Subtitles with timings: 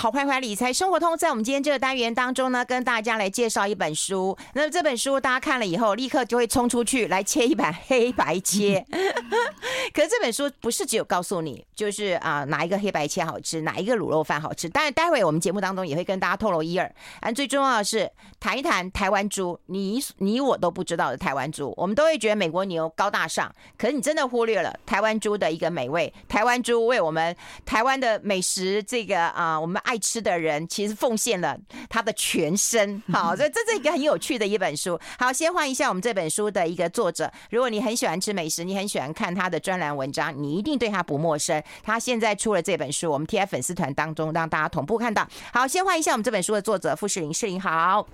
[0.00, 4.34] 好坏坏理财生活通，在我们今天这个单元当中呢，跟大家来介绍一本书。
[4.54, 8.82] 那这本书大家看了以后，立刻就会冲出去来切一盘黑白切。
[9.92, 14.70] 可是这本书不是只有告诉你，就是啊哪一个黑白切好吃，哪一个卤肉饭好吃。
[14.70, 16.90] 当然，待会我们节目当中也会跟大家透露一二。
[17.20, 21.74] 但最重要的是谈一谈台湾猪，你你我都不知道的台湾猪。
[21.76, 26.10] 我们都会觉得美国牛高大上，可是你真的忽略了台湾猪的一个美味。
[26.26, 27.36] 台湾猪为我们
[27.66, 29.78] 台湾的美食，这个啊我们。
[29.90, 34.96] 爱吃的人其实奉献了他的全身， 好，所以这是一个很有趣的一本书。
[35.18, 37.28] 好，先换一下我们这本书的一个作者。
[37.50, 41.60] 如果你很喜欢吃美食，你很喜欢看他的专栏文章，你一定对他不陌生。
[41.82, 45.26] 他现在出了这本书，我们 TF 粉丝团当中让大家同步看到。
[45.52, 48.06] 好，先换一下我们这本书的作者傅世林，世林好，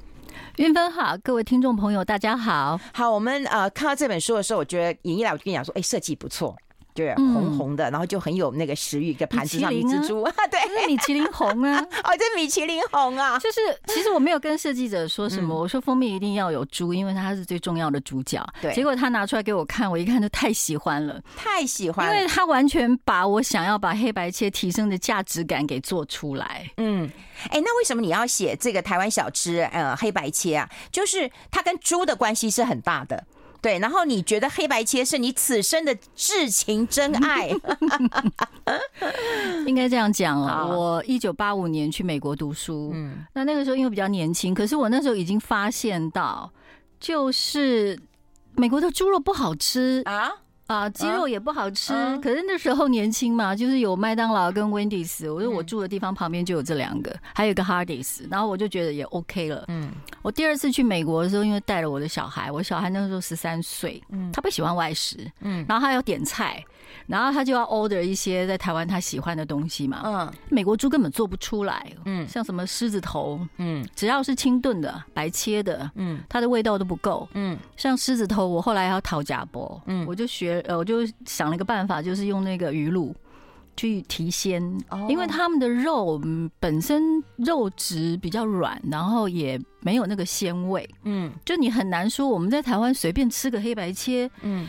[0.57, 2.81] 云芬好，各位听众朋友大家好。
[2.95, 6.57] 好，我们呃看到这本书的时候，我觉得尹一来我就跟你讲说，哎，设计不错。
[6.97, 9.07] 对，红红的，然后就很有那个食欲。
[9.07, 18.45] 一个盘子上一只猪，啊、 对，是米其林红啊， 哦，这米其林红啊，就是其实我没有跟设计者说什么，我说蜂蜜一定要有猪，因为它是最重要的主角。
[18.61, 26.69] 对，结果他拿出来给我看，我一看就太喜欢了，太喜欢，因为他完全把我想要把黑白切提升的价值感给做出来。
[26.79, 27.09] 嗯，
[27.51, 29.61] 哎，那为什么你要写这个台湾小吃？
[29.73, 33.25] 呃，黑白切啊，就是它跟猪的关系是很大的。
[33.61, 37.51] 对，然后你觉得黑白切是你此生的至情真爱，
[39.67, 40.65] 应该这样讲啊。
[40.65, 46.51] 我一九八五年去美国读书，嗯，那那个时候因为比较年轻，可是我那时候已经发现到，
[47.01, 47.99] 就是
[48.55, 50.31] 美国的猪肉不好吃啊。
[50.67, 59.65] 啊，鸡肉也不好吃，嗯、可是那时候年轻嘛，就是有麦当劳跟 Wendy's，我说我住的地方旁边就有这两个，还有一个 Hardee's，然后我就觉得也 OK 了。
[59.69, 59.91] 嗯，
[60.23, 66.65] 我第二次去美国的时候，因为带了我的小孩，我小孩那时候十三岁，嗯，他不喜欢外食，嗯，然后他要点菜。
[67.07, 83.15] 然后他就要 order 一些在台湾他喜欢的东西嘛，嗯，美国猪根本做不出来，嗯，像什么狮子头，嗯，只要是清炖的、白切的，嗯，它的味道都不够，嗯，像狮子头，我后来要讨假波，嗯，我就学，呃，我就想了一个办法，就是用那个鱼露
[83.77, 86.21] 去提鲜，哦，因为他们的肉
[86.59, 94.67] 本身肉质比较软，然后也没有那个鲜味，嗯，就你很难说我们在台湾随便吃个黑白切，嗯。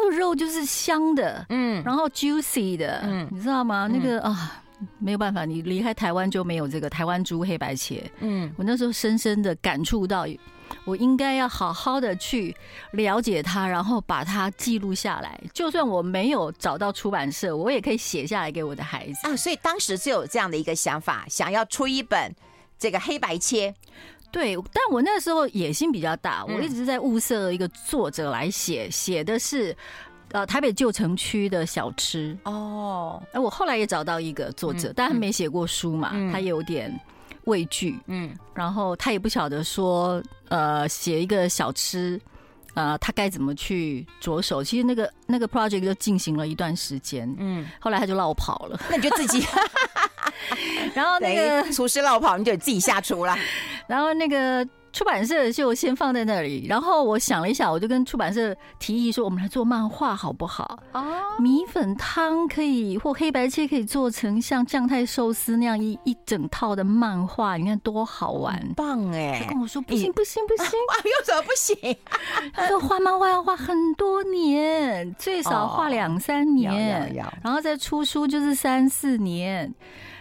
[0.00, 3.88] 那个肉就是香的，嗯，然后 juicy 的，嗯，你知道吗？
[3.90, 4.62] 那个啊，
[4.98, 10.24] 没有办法，你离开台湾就没有这个台湾猪黑白切，嗯，我那时候深深的感触到，
[10.84, 12.54] 我应该要好好的去
[12.92, 15.40] 了解它，然后把它记录下来。
[15.52, 19.34] 就算我没有找到出版社，我也可以写下来给我的孩子啊。
[19.34, 22.32] 所以当时就有这样的一个想法，想要出一本
[22.78, 23.74] 这个黑白切。
[24.30, 29.74] 对，但我那时候野心比较大，我一直在物色一个作者来写，写的是
[30.32, 33.22] 呃台北旧城区的小吃哦。
[33.32, 36.94] 哎，我后来也找到一个作者，但他没写过书嘛，他也有点
[37.44, 42.20] 畏惧，嗯，然后他也不晓得说呃写一个小吃，
[42.74, 44.62] 呃他该怎么去着手。
[44.62, 49.42] 其实那个那个 project 就进行了一段时间，嗯，后来他就落跑了，那你就自己。
[50.94, 53.36] 然后那个厨师落跑，你就自己下厨了。
[53.86, 56.66] 然后那个出版社就先放在那里。
[56.68, 60.78] 然后我想了一下，我就跟出版社提议说：“我们来做漫画好不好？
[60.92, 61.04] 哦，
[61.38, 70.66] 米粉汤可以或黑白切可以做成像酱太寿司那样一一整套的漫画，你看多好玩，棒哎！”他跟我说：“不行不行不行，
[71.04, 71.96] 有什么不行？”
[72.52, 79.72] 他说：“画漫画要画很多年，最少画两三年，然后再出书就是三四年。”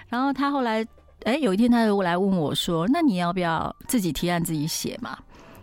[0.10, 0.86] 然后他后来，
[1.24, 5.18] 哎，有一天他又来问我说：“那你要不要自己提案自己写嘛？”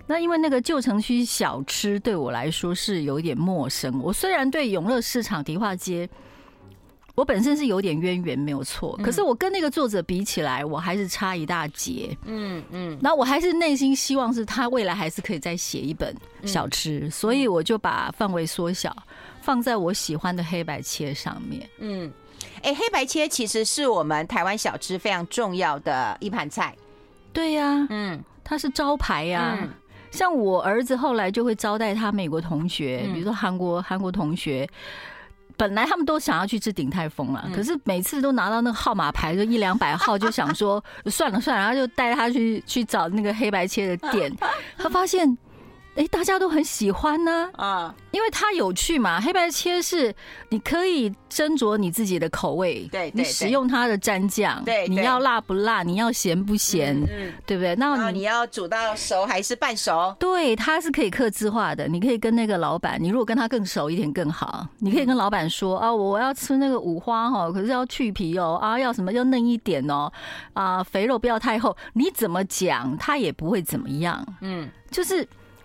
[0.06, 4.02] 那因为那个旧城区小吃对我来说是有点陌生。
[4.02, 6.06] 我虽然对永乐市场、迪化街，
[7.14, 9.00] 我本身是有点渊源，没有错。
[9.02, 12.14] 可是我跟那个作者比起来，我还是差一大截。
[12.26, 12.98] 嗯嗯。
[13.00, 18.94] 那我还是内心希望是他未来还是可以再写一本小吃，所以我就把范围缩小，
[19.40, 21.66] 放在我喜欢的黑白切上面。
[21.78, 22.12] 嗯。
[22.62, 26.74] 哎、欸，黑白切其实是我们台湾小吃非常重要的一盘菜。
[27.32, 29.58] 对呀、啊，嗯，它是招牌呀、啊。
[29.60, 29.70] 嗯、
[30.10, 34.68] 像我儿子后来就会招待他美国同学，嗯、比如说韩国韩国同学，
[35.56, 44.32] 本来他们都想要去吃鼎泰丰了，嗯、可是每次都拿到那个号码牌就一两百号，就想说 算了算了，然后就带他去去找那个黑白切的店，
[44.78, 45.36] 他发现。
[45.96, 49.20] 哎，大家都很喜欢呢啊，因为它有趣嘛。
[49.20, 50.12] 黑白切是
[50.48, 57.76] 你可以斟酌你自己的口味，对，你使用它的蘸酱，对，你要辣不辣，你要咸不咸，嗯，对不对？
[57.76, 60.12] 那你要煮到熟还是半熟？
[60.18, 61.86] 对，它是可以克制化的。
[61.86, 70.10] 你可以跟那个老板，你如果跟他更熟一点更好，你可以跟老板说啊，我要吃那个五花哈，可是要去皮哦，啊，要什么要嫩一点哦，
[70.54, 71.76] 啊，肥肉不要太厚。
[71.92, 74.26] 你怎么讲，他也不会怎么样。
[74.40, 75.24] 嗯，就是。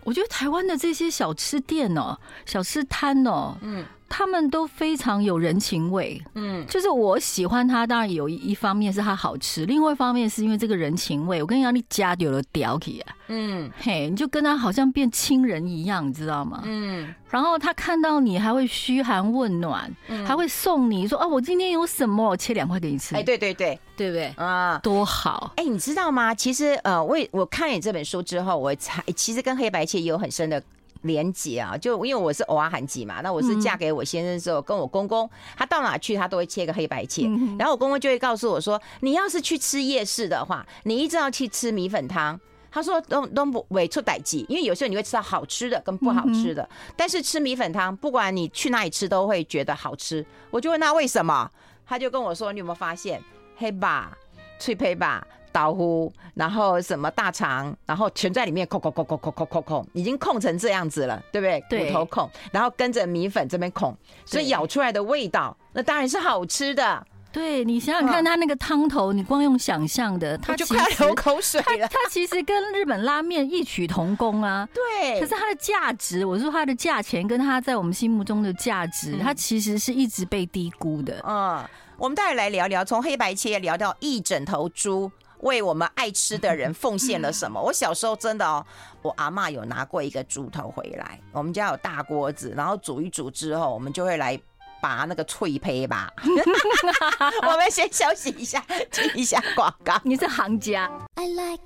[0.09, 2.17] 我觉得台湾的这些小吃店哦，
[2.47, 3.85] 小吃摊哦，嗯。
[4.09, 11.41] 他们都非常有人情味，嗯，就是我喜欢它，当然有一方面是它好吃，另外一方面是因为这个人情味。
[11.41, 16.61] 我跟你讲，你家有了屌起啊，嗯，嘿，你就跟他好像变亲人一样，你知道吗？
[16.65, 23.15] 嗯，然后他看到你还会嘘寒问暖，嗯，还会送你说啊，我今天有什么，我切两块给你吃。
[23.15, 24.33] 哎，对对对，对不对？
[24.37, 25.53] 啊，多好！
[25.55, 26.33] 哎，你知道吗？
[26.33, 30.61] 其实呃，我我看你这本书之后，我才其实跟黑白切也有很深的。
[31.01, 42.39] 连结啊，就因为我是偶尔韩籍嘛，那我是嫁给我先生之后，跟我公公，他到哪去他都会切个黑白切，然后我公公就会告诉我说，你要是去吃夜市的话，你一定要去吃米粉汤。
[42.71, 50.23] 他说都都不会出代志，因为有时候你会吃到好吃的跟不好吃的，但是吃米粉汤，不管你去哪里吃都会觉得好吃。
[50.51, 51.49] 我就问他为什么，
[51.87, 53.19] 他就跟我说，你有没有发现
[53.55, 54.15] 黑吧，
[54.59, 55.25] 脆胚吧。
[55.51, 61.63] 刀菇，然后什么大肠，然后全在里面，控控控控控控控控，已经控成这样子了，对不对？
[61.69, 67.05] 对，骨头控，然后跟着米粉这边控，所以咬出来的味道，那当然是好吃的。
[67.31, 71.87] 对，你想想看，它那个汤头，你光用想象的，它就快要流口水了。
[71.87, 74.67] 它其实跟日本拉面异曲同工啊。
[74.73, 81.23] 对，可是它的价值，我说它的价钱跟它在我们心目中的价值，它其实是一直被低估的。
[81.23, 81.63] 嗯，
[81.97, 85.11] 我们待会来聊聊，从黑白切聊到一整头猪。
[85.39, 87.61] 为我们爱吃的人 奉献了什么？
[87.61, 88.65] 我小时候真的哦，
[89.01, 94.39] 我阿妈有拿过一个猪头回来，我们家有大锅子，然后煮一煮之后，我们就会来
[94.81, 96.11] 拔那个脆胚吧。
[97.47, 99.99] 我们先休息一下，听一下广告。
[100.03, 100.89] 你是行家。
[101.15, 101.63] I like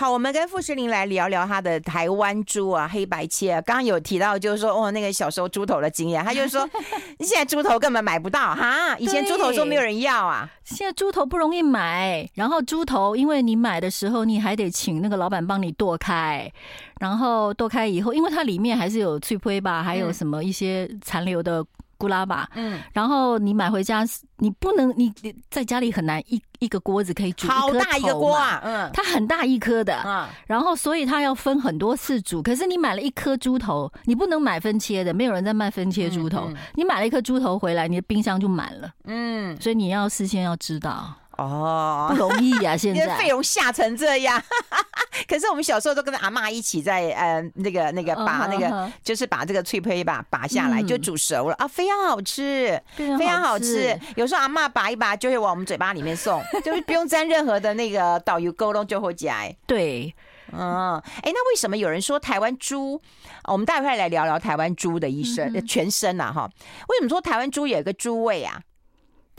[0.00, 3.60] 好，我们跟傅士林来聊聊他的台湾猪啊，黑白切啊。
[3.60, 6.66] 刚刚有提到，就是说，哦，那个小时候猪头的经验，他就是说，
[7.20, 12.26] 你现在猪头根本买不到哈，以前猪头说没有人要啊，现在猪头不容易买。
[12.32, 16.50] 然后猪头，因为你买的时候，你还得请那个老板帮你剁开，
[16.98, 21.62] 然后剁开以后，因为它里面还是有脆胚吧，还有什么一些残留的。
[22.00, 24.02] 咕啦吧，嗯，然后你买回家，
[24.38, 25.12] 你不能，你
[25.50, 32.42] 在家里很难一一个锅子可以煮好大一个锅啊，嗯，它很大一颗的，嗯，然后所以它要分很多次煮。
[32.42, 36.46] 可是你买了一颗猪头，你不能买分切的，没有人在卖分切猪头。
[36.48, 41.14] 嗯嗯、你买了一颗猪头回来，你的冰箱就满了，嗯，所以你要事先要知道。
[41.40, 42.76] 哦，不容易呀！
[42.76, 44.42] 现在 费用吓成这样，
[45.26, 53.98] 可是我们小时候都跟阿嬷一起在呃那个那个拔那个，就是把这个脆胚吧拔下来就煮熟了啊，非常好吃，非常好吃。
[54.16, 59.30] 有时候阿嬷拔一拔就会往我们嘴巴里面送， 就是不用沾任何的那个导游沟通就会加。
[59.66, 60.14] 对，
[60.52, 63.00] 嗯，哎，那为什么有人说台湾猪？
[63.44, 66.50] 我们待会来聊聊台湾猪的一生全身呐哈？
[66.88, 68.60] 为什么说台湾猪有一个猪味啊？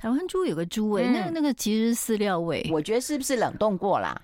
[0.02, 2.68] 台湾猪有个猪味，嗯、那个那个其实是饲料味。
[2.72, 4.20] 我觉得是不是冷冻过啦？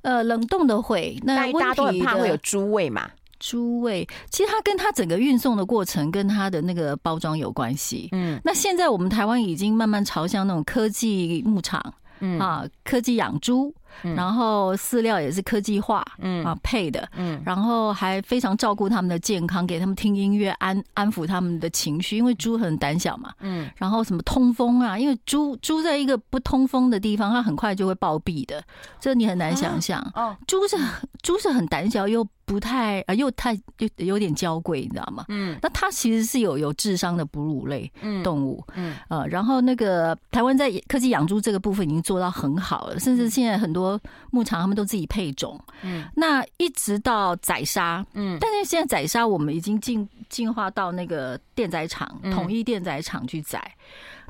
[0.00, 3.10] 呃，冷冻的会，那大家都很怕会有猪味嘛？
[3.38, 8.08] 猪味，其实它跟它整个运送的过程跟它的那个包装有关系。
[8.12, 13.74] 嗯，那现在我们台湾已经慢慢朝向那种科技牧场，嗯啊，科技养猪。
[14.02, 16.44] 然后饲料也是科技化，嗯。
[16.44, 28.62] 啊配的，嗯，然后还非常照顾他们的健康，给他们听音乐，安安抚他们的情绪，因为猪很胆小嘛，嗯，然后什么通风啊，因为猪猪在一个不通风的地方，它很快就会暴毙的，
[29.00, 30.00] 这你很难想象。
[30.14, 30.76] 哦，猪是
[31.22, 35.24] 猪是很胆小又不太啊又太又有点娇贵，你知道吗？
[35.28, 37.88] 嗯，那它其实是有有智商的哺乳类
[38.24, 38.96] 动物，嗯。
[39.08, 44.00] 呃，然后那个台湾在科技养猪这个部分已经做到很好了，甚至现在很多。
[44.32, 53.60] 牧场他们都自己配种，嗯，那一直到宰杀，嗯，但是现在宰杀我们已经进进化到那个电宰场，统一电宰场去宰。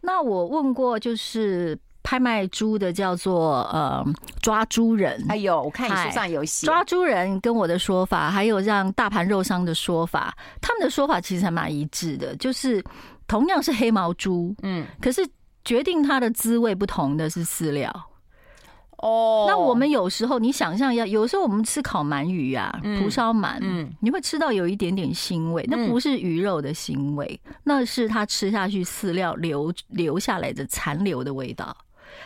[0.03, 4.05] 那我问过，就是拍卖猪的叫做呃
[4.41, 6.67] 抓猪人，哎呦，我看你书上有写。
[6.67, 12.83] 抓猪人，跟我的说法，还有让大盘肉商的说法，他们的说法其实还蛮一致的，就是
[13.29, 15.27] 同样是黑毛猪，嗯，可是
[15.65, 17.91] 决定它的滋味不同的是饲料。
[19.03, 31.75] 哦，那我们有时候你想象一下，有时候我们吃烤鳗鱼啊，蒲烧鳗，嗯，你会吃到有一点点腥味，那不是鱼肉的腥味，那是它吃下去饲料留留下来的残留的味道。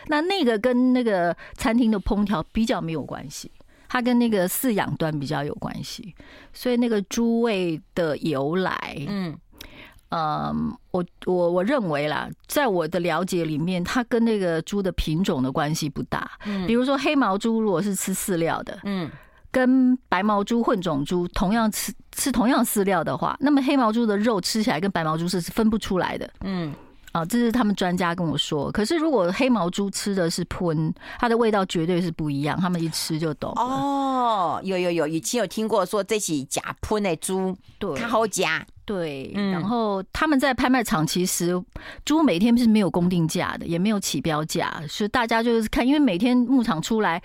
[0.07, 3.51] 那那个跟那个餐厅的烹调比较没有关系，
[3.87, 6.13] 它跟那个饲养端比较有关系。
[6.53, 9.37] 所以那个猪味的由来，嗯。
[10.09, 16.29] 嗯，我我我认为啦，在我的了解里面，它跟那个猪的品种的关系不大。
[16.45, 19.09] 嗯，比如说黑毛猪如果是吃饲料的，嗯，
[19.51, 26.31] 跟白毛猪混种猪同样吃吃同样饲料的话，那么黑毛猪的肉吃起来跟白毛猪是分不出来的。
[26.41, 26.73] 嗯，
[27.15, 28.69] 啊，这是他们专家跟我说。
[28.73, 33.53] 可是如果黑毛猪吃的是喷，它的味道绝对是不一样，他们一吃就懂。
[33.55, 38.67] 哦，有有有，以前有听过说这是假喷的猪，对，它好假。
[38.83, 41.59] 对，然后他们在拍卖场，其实
[42.03, 47.23] 猪每天是没有公定价的，也没有起标价，所以大家就是看，因为每天牧场出来，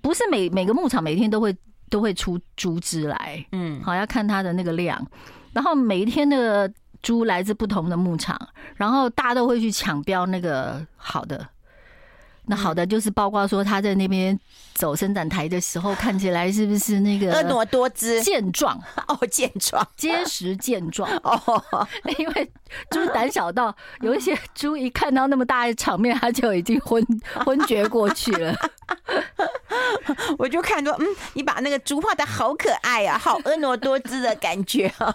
[0.00, 1.54] 不是每每个牧场每天都会
[1.90, 5.06] 都会出猪只来，嗯，好要看它的那个量，
[5.52, 6.72] 然后每一天的
[7.02, 8.38] 猪来自不同的牧场，
[8.76, 11.46] 然后大家都会去抢标那个好的。
[12.50, 14.36] 那好的，就是包括说他在那边
[14.74, 18.76] 走伸展台的时候，看起来是不是那个婀娜多姿、健壮
[19.06, 21.64] 哦，健壮、结实、健壮 哦。
[22.18, 22.52] 因为
[22.90, 27.06] 猪胆小到有一些猪一看到那么大的场面，它就已经昏
[27.44, 28.52] 昏厥过去了。
[30.36, 35.14] 我就看说，嗯，你把那个猪画的好可爱啊，好婀娜多姿的感觉啊。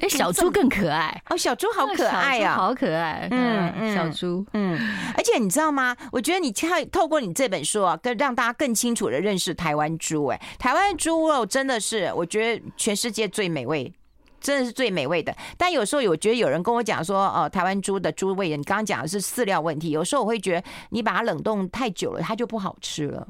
[0.00, 3.28] 哎，小猪更可爱哦，小猪好可爱啊，好可爱。
[3.30, 4.78] 嗯嗯，小猪，嗯，
[5.16, 5.81] 而且你知道吗？
[6.12, 10.26] 我觉得你看透过你这本书啊，更让大家更清楚的认识台湾猪。
[10.26, 13.92] 哎，台湾猪肉真的是我觉得全世界最美味，
[14.40, 15.34] 真的是最美味的。
[15.56, 19.90] 但有时候有觉得有人跟我讲说，哦，台湾猪的猪味，你刚刚讲的是饲料问题。
[19.90, 23.26] 有时候我会觉得你把它冷冻太久了，它就不好吃了。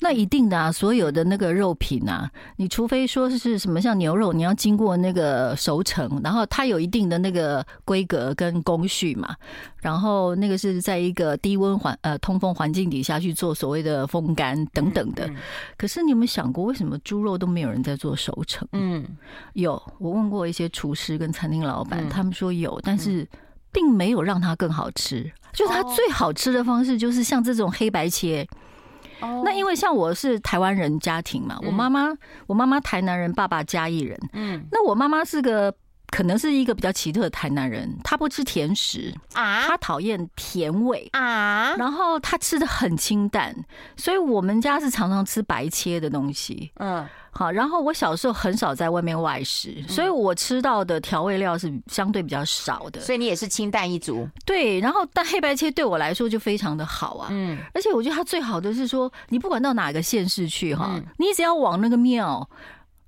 [0.00, 9.34] 那一定的啊，所有的那个肉品啊，你除非说是什么像牛肉，你要经过那个熟成，然后它有一定的那个规格跟工序嘛，
[9.80, 15.28] 然后那个是在一个低温环呃通风环境底下去做所谓的风干等等的。
[15.76, 18.66] 可是你有没有想过，为什么猪肉都没有人在做熟成？
[18.72, 19.04] 嗯，
[19.54, 23.26] 有，我问过一些厨师跟餐厅老板，他们说有，但是
[23.72, 25.30] 并没有让它更好吃。
[25.52, 28.46] 就是它最好吃的方式，就是像这种黑白切。
[29.20, 32.08] 那因为像我是台湾人家庭嘛，我妈妈
[32.46, 35.74] 我妈妈台南人，爸爸嘉义人，嗯，那我妈妈是个
[36.10, 43.54] 可能是一个比较奇特的台南人，他不吃甜食啊，他讨厌甜味啊，然后他吃的很清淡，
[43.96, 47.06] 所以我们家是常常吃白切的东西，嗯。
[47.30, 53.00] 好，然后我小时候很少在外面外食，所以我吃到的调味料是相对比较少的。
[53.00, 54.28] 所以你也是清淡一族。
[54.44, 57.28] 对，然后但黑白切对我来说就非常的好啊。
[57.30, 62.48] 嗯，而且我觉得它最好的是说，你不管到哪个县市去哈，你只要往那个庙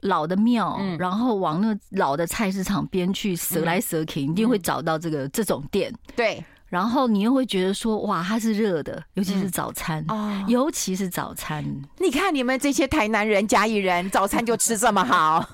[0.03, 5.93] 老的庙，然后往那老的菜市场边去，踅来踅去，一定会找到这个这种店。
[6.15, 6.45] 对。
[6.69, 11.65] 然后你又会觉得说，哇，它是热的，尤其是早餐，嗯哦、尤其是早餐。
[11.99, 15.45] 你看你们这些台南人、嘉义人，早餐就吃这么好。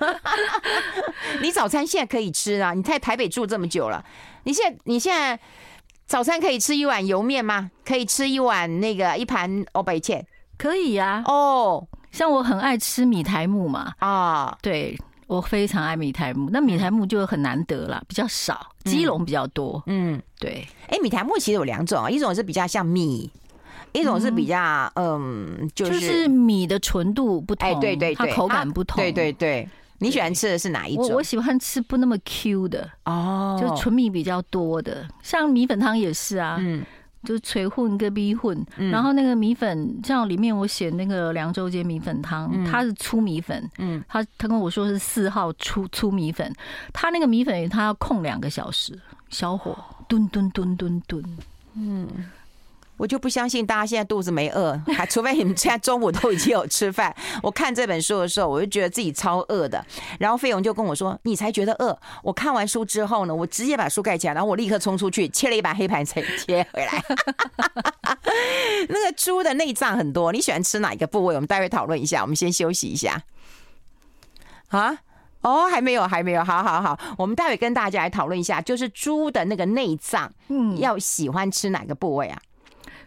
[1.40, 2.74] 你早餐现在可以吃啊？
[2.74, 4.04] 你在台北住这么久了，
[4.44, 5.40] 你现在你现在
[6.06, 7.70] 早餐可以吃一碗油面吗？
[7.82, 10.26] 可以吃一碗那个一盘欧北切？
[10.58, 11.32] 可以呀、啊。
[11.32, 13.92] 哦，像我很爱吃米苔木嘛。
[13.98, 14.98] 啊，对。
[15.26, 19.82] 我非常爱米苔木，那米苔木就很难得了，比较少，基隆比较多。
[19.86, 20.64] 嗯，对。
[20.88, 23.28] 哎，米苔木其实有两种啊，一种是比较像米，
[23.90, 29.02] 一种是比较嗯，就是米的纯度不同，哎，对对对，它口感不同。
[29.02, 29.68] 对对对，
[29.98, 31.10] 你喜欢吃的是哪一种？
[31.10, 36.56] 我喜欢吃不那么 Q 的哦，就纯米比较多的，像米粉汤也是啊。
[36.60, 36.84] 嗯。
[37.26, 46.50] 就是锤混跟逼混，然后那个米粉，像里面我写那个凉州街米粉汤，它是粗米粉，嗯，他他跟我说是四号粗粗米粉，
[46.92, 49.76] 他那个米粉他要控两个小时，小火
[50.08, 51.22] 炖炖炖炖炖，
[51.74, 52.06] 嗯。
[52.96, 57.14] 我就不相信大家现在肚子没饿，还 除非你们现在中午都已经有吃饭。
[57.42, 59.84] 我看这本书的时候，我就觉得自己超饿的。
[60.18, 67.04] 然后费勇就跟我说：“你才觉得饿。”我看完书之后呢，我直接把书盖起来，然后我立刻冲出去切了一把黑盘菜切回来。
[68.88, 71.34] 那个猪的内脏很多，你喜欢吃哪一个部位？
[71.34, 72.22] 我们待会讨论一下。
[72.22, 73.22] 我们先休息一下。
[74.68, 74.98] 啊？
[75.42, 76.42] 哦，还没有，还没有。
[76.42, 82.40] 好好好，我们待会跟大家来讨论一下，就是猪的那个内脏，嗯，要喜欢吃哪个部位啊？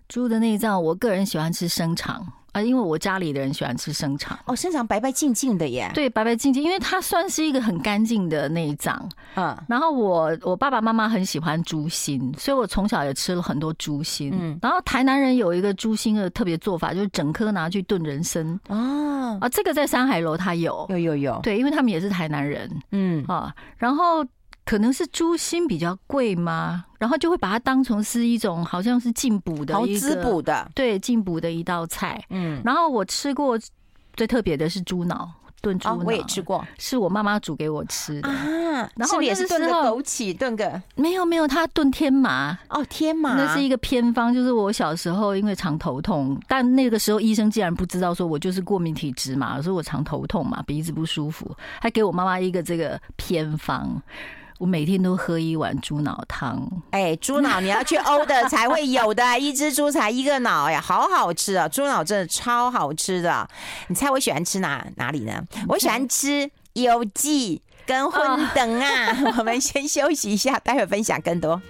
[0.09, 4.37] 猪的内脏，我个人喜欢吃生肠啊，因为我家里的人喜欢吃生肠。
[4.45, 5.91] 哦，生肠白白净净的耶。
[5.93, 9.07] 对，白白净净，因为它算是一个很干净的内脏。
[9.35, 9.55] 嗯。
[9.67, 14.33] 然后我我爸爸妈妈很喜欢猪心，所以我从小也吃了很多猪心。
[14.35, 14.57] 嗯。
[14.63, 18.59] 然后台南人有一个猪心的特别做法，就是整颗拿去炖人参。
[18.67, 19.37] 哦。
[19.39, 20.87] 啊，这个在山海楼它有。
[20.89, 21.39] 有有有。
[21.43, 22.67] 对，因为他们也是台南人。
[22.89, 23.23] 嗯。
[23.27, 24.25] 啊，然后。
[24.69, 26.85] 可能是猪心比较贵吗？
[26.99, 32.23] 然后就会把它当成是一种好像是进补的、好滋补的，对，进补的一道菜。
[32.29, 33.57] 嗯，然后我吃过
[34.13, 35.27] 最特别的是猪脑。
[35.59, 38.88] 炖猪脑，我也吃过，是我妈妈煮给我吃的啊。
[38.95, 54.01] 然后也是炖个枸杞，炖个没有没有，她炖天麻哦，天麻那是一个偏方，就是我小时候因为常头痛，但那个时候医生竟然不知道说我就是过敏体质嘛，所以我常头痛嘛，鼻子不舒服，还给我妈妈一个这个偏方。
[54.59, 56.61] 我每天都喝一碗猪脑汤。
[56.91, 61.65] 哎，猪脑你要去欧的 才会有的，一只猪才一个脑呀，好好吃啊！
[61.69, 63.47] 猪脑真的超好吃的。
[63.87, 65.41] 你猜我喜欢吃哪哪里呢？
[65.69, 68.21] 我喜欢吃有记跟荤
[68.53, 69.13] 等啊。
[69.23, 71.61] 哦、 我们先休息一下，待会分享更多。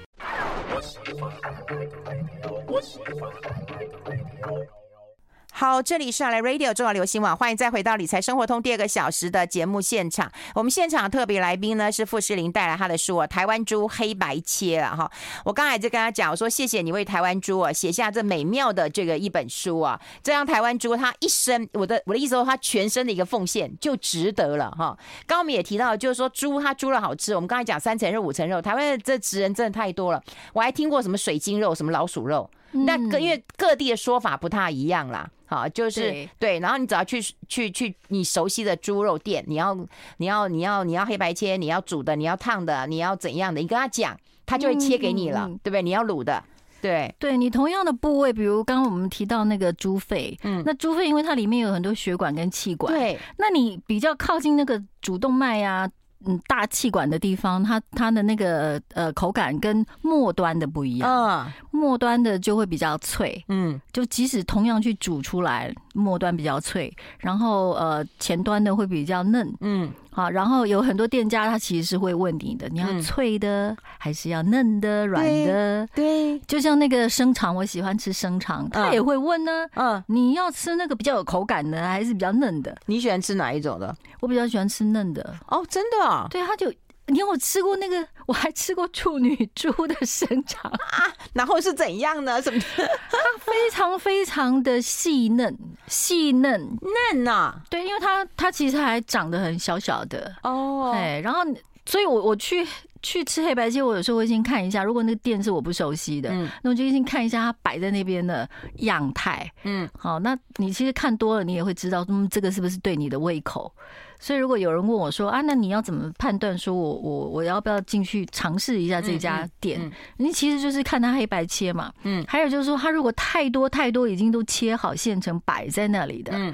[5.59, 10.31] 好，这里是来 Radio 中广流行网，欢迎再回到理财生活通第二个小时的节目现场。
[10.55, 15.11] 我们现场特别来宾呢是傅诗林带来他的书《台湾猪黑白切》了哈。
[15.43, 24.97] 我刚才就跟他讲，我说谢谢你为台湾猪啊写下这美妙的这个一本书啊，这让台湾猪它一生，我的我的意思说他全身的一个奉献就值得了哈。
[25.27, 30.23] 刚刚我们也提到，就是说猪它猪肉好吃，我们刚才讲三层肉五层肉，台湾的这职人真的太多了。
[30.53, 35.29] 我还听过什么水晶肉，什么老鼠肉，那个因为各地的说法不太一样啦。
[35.49, 39.73] 好，就是对，然后你只要去去去你熟悉的猪肉店，你要
[40.17, 44.15] 你要你要你要黑白切，你要煮的，你要烫的，你要怎样的，你跟他讲，
[44.45, 45.81] 他就会切给你了，嗯、对不对？
[45.81, 46.43] 你要卤的，
[46.83, 55.89] 对，对你同样的部位，比如刚刚我们提到那个猪肺，嗯，那猪肺因为它里面有很多血管跟气管，对，那你比较靠近那个主动脉呀。
[56.25, 69.91] 嗯，大气管的地方，它它的那个呃口感跟末端的不一样，嗯，末端的就会比较脆，嗯，就即使同样去煮出来，末端比较脆，然后呃前端的会比较嫩，嗯。
[70.19, 75.87] 好，然后有很多店家，他其实是会问你的，你要脆的还是要嫩的、软的？
[75.95, 79.65] 对，就像那个生肠，我喜欢吃生肠，他也会问呢。
[79.75, 82.75] 嗯，你要吃那个比较有口感的，还是比较嫩的？
[82.87, 83.95] 你喜欢吃哪一种的？
[84.19, 85.35] 我比较喜欢吃嫩的。
[85.47, 86.05] 哦，真的？
[86.05, 86.69] 啊对，他就。
[87.09, 88.07] 你有吃过那个？
[88.27, 92.41] 我还吃过处女猪的生长啊，然后是怎样呢？
[92.41, 92.59] 什么？
[92.77, 96.77] 它非常非常的细嫩，细嫩
[97.13, 97.59] 嫩啊！
[97.69, 100.91] 对，因为它它其实还长得很小小的哦。
[100.93, 101.41] 对，然后
[101.85, 102.67] 所以我我去
[103.01, 113.73] 去吃黑白切，我有时候会先看一下，如果那个店是我不熟悉的，嗯，那我就先看一下它摆在那边的样态，嗯，好，那你其实看多了，你也会知道，嗯，这个是不是对你的胃口？
[114.21, 119.79] 所以，如果有人问我说啊，那你要怎么判断说我我我要不要进去尝试一下这家店？
[120.17, 121.89] 你、嗯嗯、其实就是看它黑白切嘛。
[122.03, 122.21] 嗯。
[122.27, 126.53] 还有就是说，它如果太多太多已经都切好现成摆在那里的，嗯。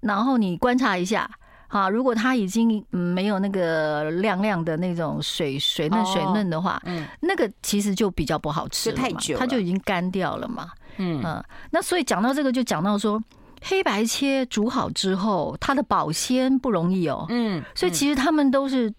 [0.00, 1.30] 然后你观察一下，
[1.70, 10.70] 哈，如果它已经没有那个亮亮的那种水水嫩水嫩的话，嗯，那个其实就比较不好吃了嘛，太久，它就已经干掉了嘛。
[10.98, 11.42] 嗯嗯。
[11.70, 13.22] 那所以讲到这个，就讲到说。
[13.62, 17.26] 黑白切煮好之后，它的保鲜不容易哦。
[17.28, 18.90] 嗯，所以其实他们都是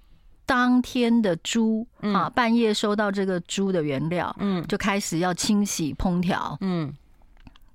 [0.46, 6.94] 当天的猪啊，半夜收到这个猪的原料，嗯，就开始要清洗烹调，嗯，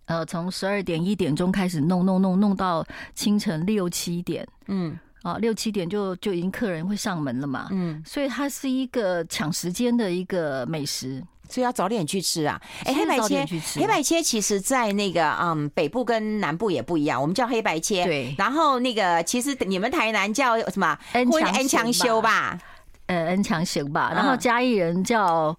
[0.06, 11.22] 呃，从十二点一点钟开始弄弄弄弄到清晨六七点，嗯，啊，六七点就就已经客人会上门了嘛，嗯，所以它是一个抢时间的一个美食。
[11.48, 12.60] 所以要早点去吃啊！
[12.84, 18.04] 哎，黑白切，黑白切其实，在那个嗯北部跟南部也不一样，我们叫黑白切。
[18.04, 18.34] 对。
[18.36, 20.98] 然后那个其实你们台南叫什么？
[21.12, 22.58] 恩强恩强修吧？
[23.06, 24.10] 呃，恩强行吧。
[24.12, 25.56] 然后嘉义人叫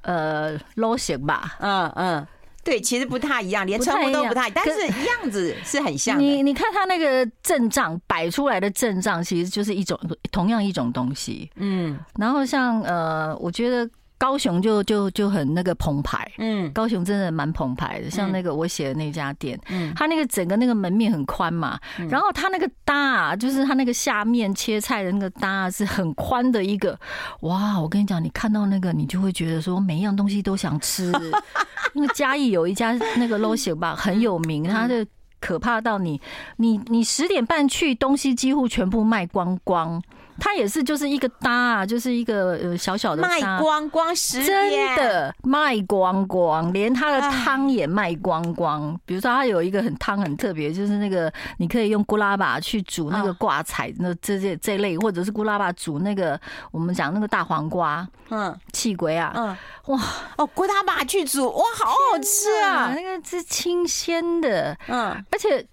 [0.00, 1.56] 呃罗行吧？
[1.60, 2.26] 嗯嗯，
[2.68, 6.18] 对，其实不太一样，连称呼都不太，但是样子是很像。
[6.18, 9.98] 你你看他那个阵仗摆出来的阵仗，其实就是一种
[10.30, 11.50] 同样一种东西。
[11.56, 11.98] 嗯。
[12.16, 13.88] 然后像呃，我觉得。
[14.20, 21.78] 高雄就就就很那个澎湃，嗯，高雄真的蛮澎湃的，像那个我写的那家店，嗯，他那个整个那个门面很宽嘛，
[22.10, 26.98] 然后他那个搭啊，就是他那个下面切菜的那个搭啊，是很宽的一个，
[27.42, 31.12] 哇，我跟你讲，你看到那个你就会觉得说每一样东西都想吃。
[31.94, 35.06] 那个嘉义有一家那个 Lotion 吧，很有名，它的
[35.40, 36.20] 可怕到你
[36.56, 40.02] 你你十点半去，东西几乎全部卖光光。
[40.40, 48.98] 它也是就是一个搭啊，就是一个呃小小的卖光光，十真的卖光光，连它的汤也卖光光。
[49.04, 60.00] 比如说它有一个很汤很特别，就是那个你可以用咕拉巴去煮那个挂菜，那这这这类，或者是咕拉巴煮那个我们讲那个大黄瓜，嗯，气鬼啊，嗯，哇。
[60.36, 65.66] 哦，咕拉巴去煮，哇，好好吃啊，那个是清鲜的，嗯，而且。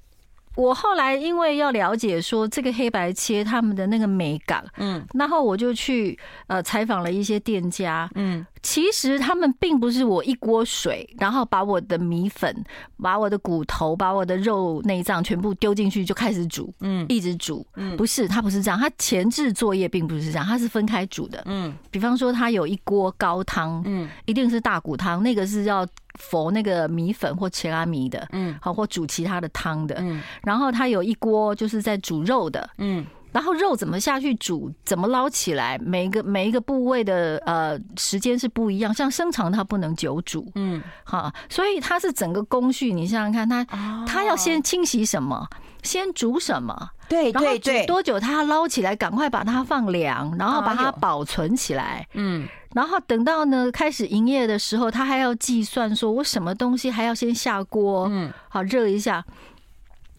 [0.56, 12.52] 我后来因为要了解说这个黑白切他们的那个美感，嗯，然后我就去呃采访了一些店家，嗯，其实他们并不是我一锅水，然后把我的米粉、
[12.98, 25.86] 把我的骨头、把我的肉内脏全部丢进去就开始煮，嗯，一直煮，嗯，不是，它不是这样，它前置作业并不是这样，它是分开煮的，嗯，比方说它有一锅高汤，嗯，一定是大骨汤，那个是要。
[26.18, 45.50] 佛那个米粉或切拉米的，嗯，好，或煮其他的汤的，嗯，然后它有一锅就是在煮肉的，嗯，然后肉怎么下去煮，怎么捞起来，每一个每一个部位的呃时间是不一样，像生肠它不能久煮，嗯，好，所以它是整个工序，你想想看，它它要先清洗什么，
[45.84, 52.48] 先煮什么，对，然后煮多久，它要捞起来，赶快把它放凉，然后把它保存起来，嗯。
[52.74, 59.26] 然后等到呢开始营业的时候，他还要计算说，我什么东西还要先下锅，嗯，好热一下。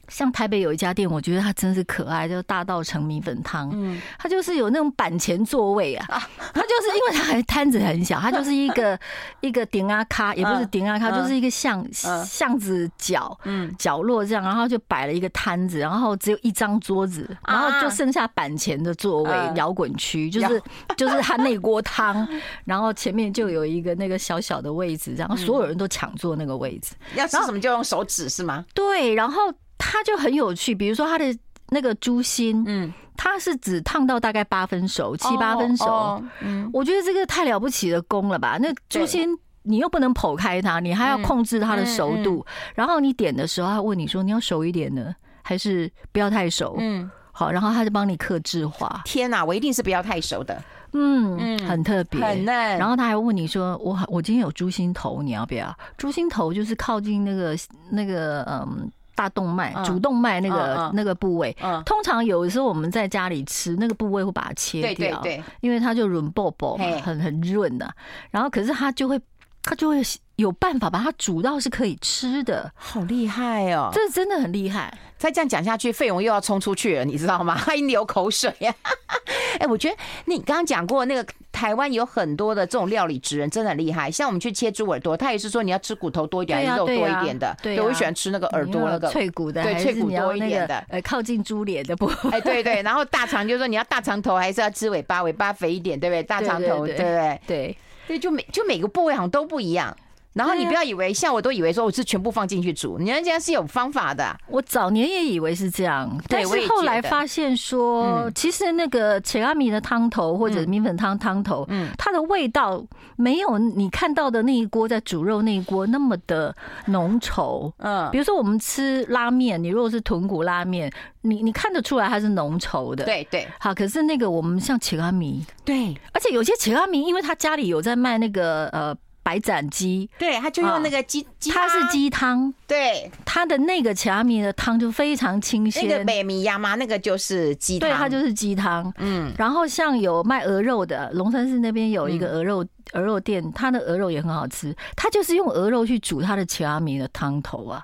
[0.09, 3.71] 像台北有一家店，我觉得它真是可爱，叫大稻埕米粉汤。
[3.73, 8.99] 嗯，它就是有那种板前座位啊，它就是因为它还摊子很小，它就是一个
[9.41, 20.63] 一个顶啊咖，也不是顶啊咖，就是一个巷巷子角，嗯，角落这样，然后就摆了一个摊子，然后只有一张桌子，然后就剩下板前的座位，摇滚区，就是
[20.97, 22.27] 就是它那锅汤，
[22.65, 26.95] 然后前面就有一个那个小小的位置，然后所有人都抢坐那个位置。
[27.15, 28.65] 要吃什么就用手指是吗？
[28.73, 29.53] 对，然后。
[29.79, 31.25] 它就很有趣，比如说它的
[31.71, 38.57] 那个猪心，嗯，它是只烫到大概八分熟，七八分熟，嗯，我觉得这个太了不起的功了吧？
[38.61, 46.77] 那猪心你又不能剖开它，你还要控制它的熟度，然后你点的时候，他问你说你要熟一点呢，还是不要太熟？
[46.79, 49.03] 嗯，好，然后他就帮你克制化。
[49.05, 50.63] 天哪，我一定是不要太熟的，
[50.93, 52.55] 嗯，很特别，很嫩。
[52.79, 55.77] 然后他还问你说，我我今天有猪心头，你要不要？
[55.99, 57.57] 猪心头就是靠近那个
[57.91, 58.91] 那个嗯。
[59.17, 67.93] 大动脉、主动脉那个那个部位，通常有的时候我们在家里吃那个部位会把它切掉，对对，因为它就润爆爆，很很润的。
[68.31, 69.19] 然后可是它就会，
[69.67, 70.01] 它就会
[70.37, 73.91] 有办法把它煮到是可以吃的，好厉害哦！
[73.93, 74.97] 这真的很厉害。
[75.19, 77.59] 再这样讲下去，费勇又要冲出去了，你知道吗？
[77.59, 78.73] 他已经流口水呀！
[79.59, 84.09] 哎，我觉得你刚刚讲过那个台湾有很多的这种料理职人，真的很厉害。
[84.09, 87.57] 像我们去切猪耳朵，他也是说你要吃骨头多一点，肉多一点的。
[87.61, 92.31] 对，我喜欢吃那个耳朵那个脆骨的，对，脆骨多一点的，呃，靠近猪脸的部分。
[92.31, 92.83] 哎，对对。
[92.83, 95.23] 然后大肠就是说你要大肠头，还是要吃尾巴？
[95.25, 96.23] 尾巴肥一点，对不对？
[96.23, 97.41] 大肠头，对不对？
[97.47, 99.97] 对对，就每就每个部位好像都不一样。
[100.37, 104.37] 然后你不要以为像我都以为说我是全部放进去煮，你人家是有方法的。
[104.49, 112.85] 我早年也以为是这样，但是后来发现说，其实那个切拉米的汤头或者米粉汤汤头，嗯，它的味道
[113.17, 117.73] 没有你看到的那一锅在煮肉那一锅那么的浓稠。
[117.79, 123.07] 嗯，比如说我们吃拉面，你如果是豚骨拉面，你你看得出来它是浓稠的。
[123.07, 123.49] 对对。
[123.59, 128.95] 好，可是那个我们像切拉米，对，而且有些切拉米，因为他家里有在卖那个呃。
[129.27, 135.89] 白斩鸡，对，他就用那个鸡鸡汤，它是鸡汤，对，它的那个切米的汤就非常清鲜。
[135.89, 138.95] 那个北米亚嘛，那个就是鸡汤，对，它就是鸡汤。
[138.99, 147.83] 嗯，然后像有卖鹅肉的，龙山寺那边有一个鹅肉鹅肉店，它的鹅肉也很好吃，它就是用鹅肉去煮它的切米的汤头啊。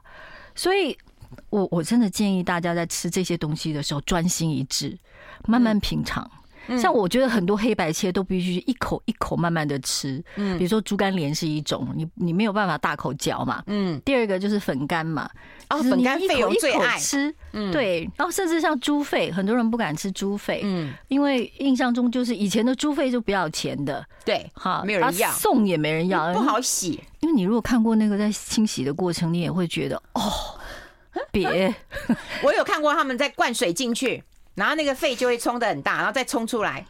[0.54, 0.96] 所以
[1.50, 4.96] 我我真的建议大家在吃这些东西的时候专心一致，
[5.48, 6.30] 慢慢品尝。
[6.80, 15.28] 像我觉得很多黑白切都必须一口一口慢慢的吃，嗯，比如说猪肝莲是一种，你你没有办法大口嚼嘛，嗯，第二个就是粉干嘛，
[15.68, 16.98] 啊，粉肝费勇最爱。
[16.98, 30.22] 吃，嗯，对，然后甚至像猪肺，很多人不敢吃猪肺，嗯，因为印象中就是以前的猪肺就不要钱的，对，哈，没有人要，送也没人要，不好洗，因为你如果看过那个在清洗的过程，你也会觉得哦，
[31.30, 31.74] 别，
[32.44, 34.22] 我有看过他们在灌水进去。
[34.54, 36.84] 然后那个肺就会冲的很大，然后再冲出来。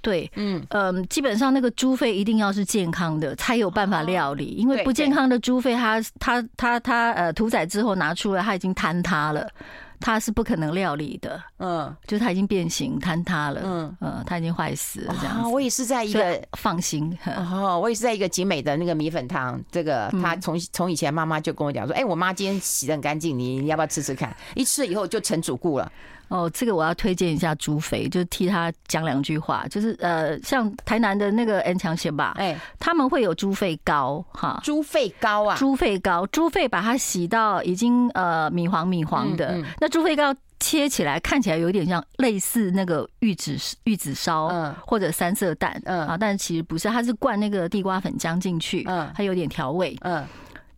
[0.00, 4.54] 对，嗯嗯，基本上那个猪肺一定要是健康的，才有办法料理。
[4.56, 9.50] 因为不健康的猪肺，它它它它呃屠宰之后拿出来，它已经坍塌了，
[9.98, 11.42] 它是不可能料理的。
[11.58, 13.60] 嗯，就是它已经变形坍塌了。
[13.64, 15.16] 嗯嗯，它已经坏死了。
[15.20, 17.18] 这样，我也是在一个放心。
[17.36, 24.34] 哦，我也是在一个景美的那个米粉汤，这个他从从以前妈妈就跟我讲说，哎，我妈今天洗的很干净，你你要不要吃吃看？
[24.54, 25.90] 一吃了以后就成主顾了。
[26.28, 46.06] 哦，这个我要推荐一下猪肥，就替他讲两句话，就是呃，像台南的那个 N 强贤吧，哎，他们会有猪肺膏哈，猪肺膏啊，猪肺膏，猪肺把它洗到已经呃米黄米黄的，嗯嗯、那猪肺膏切起来看起来有点像类似那个玉子玉子烧，嗯，或者三色蛋，嗯。
[46.06, 50.24] 啊，但是其实不是，它是灌那个地瓜粉浆进去，嗯，它有点调味，嗯，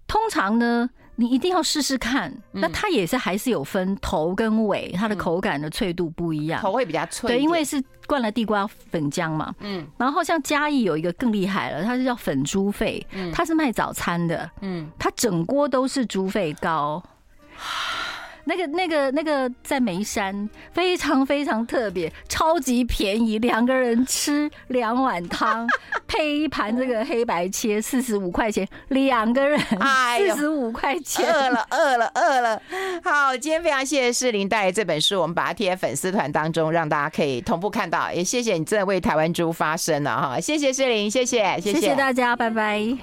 [0.07, 0.89] 通常呢。
[1.21, 2.35] 你一定要试试看。
[2.51, 7.29] 那它也是还是有分头跟尾，它的口感的脆度不一样，头会比较脆。
[7.29, 9.55] 对，因为是灌了地瓜粉浆嘛。
[9.61, 9.87] 嗯。
[9.99, 14.51] 然后像嘉义有一个更厉害了，它是叫粉猪肺，它是卖早餐的。
[14.63, 14.91] 嗯。
[14.99, 17.03] 它整锅都是猪肺糕。
[18.45, 25.67] 那个、那个、那个在眉山非常非常特别，超级便宜，两个人吃两碗汤，
[26.07, 29.61] 配一盘这个黑白切，四十五块钱，两个人，
[30.19, 31.25] 四十五块钱。
[31.31, 32.63] 饿了，饿了，饿了。
[33.03, 38.13] 好，今天非常谢谢诗琳带来这本书，我们把它贴在粉丝团当中，让大家可以同步看到。
[38.13, 42.97] 也谢谢你真的为台湾猪发声了哈，谢谢诗琳，谢谢，谢谢大家，拜拜。